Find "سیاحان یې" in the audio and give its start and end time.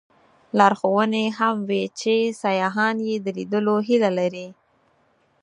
2.41-3.15